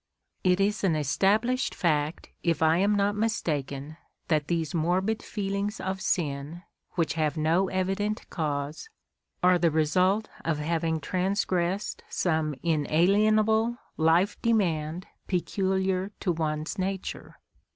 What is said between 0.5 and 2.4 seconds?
is an established fact,